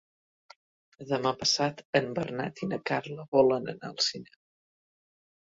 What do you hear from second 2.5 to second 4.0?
i na Carla volen anar